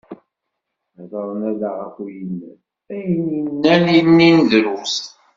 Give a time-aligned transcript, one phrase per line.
[0.95, 2.61] Hedren ala γef uyennat,
[2.93, 4.95] ayen i nnan inin drus.